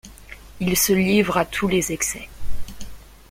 [0.59, 2.27] Il se livre à tous les excès.